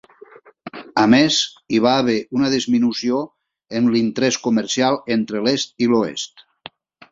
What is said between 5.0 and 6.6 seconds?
entre l'est i l'oest.